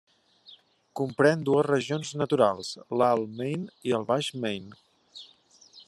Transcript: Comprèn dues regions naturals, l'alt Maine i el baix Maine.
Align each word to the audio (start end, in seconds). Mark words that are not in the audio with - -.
Comprèn 0.99 1.43
dues 1.49 1.67
regions 1.67 2.13
naturals, 2.21 2.71
l'alt 3.01 3.39
Maine 3.43 3.71
i 3.91 3.95
el 3.99 4.09
baix 4.15 4.33
Maine. 4.47 4.83